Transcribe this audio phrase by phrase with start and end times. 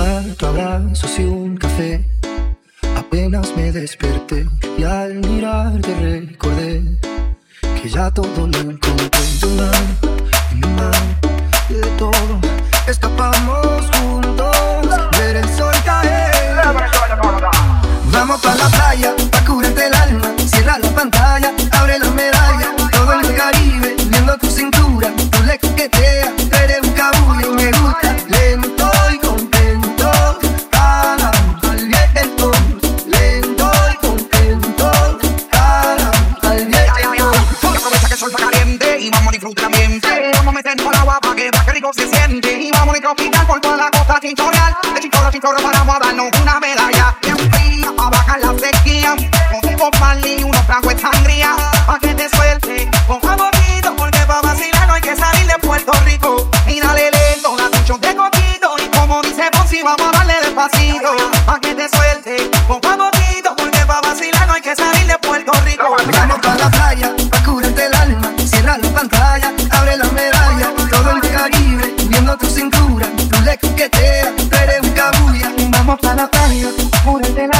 [0.00, 2.04] abrazos y un café.
[2.96, 6.82] Apenas me desperté y al mirarte recordé
[7.80, 9.24] que ya todo lo encontré.
[39.44, 42.50] Vamos a meter por agua para que va que rico se siente.
[42.50, 44.74] Y vamos a tropical por toda la costa chinchorreal.
[44.94, 47.14] De chinchorro a chinchorro paramos a darnos una medalla.
[47.20, 49.14] Bien fría para bajar la sequía.
[49.52, 51.56] Consejo pali, unos tragos de sangría.
[51.86, 53.94] Pa' que te suelte con favorito.
[53.98, 56.50] Porque para vacilar no hay que salir de Puerto Rico.
[56.66, 58.76] Y dale lento, la de coquito.
[58.78, 60.83] Y como dice Ponzi, vamos a darle despacito.
[69.70, 74.90] abre la medalla, todo el Caribe, viendo tu cintura, tú le coqueteas, tú eres un
[74.90, 77.53] cabulla, vamos para la playa, apúrate la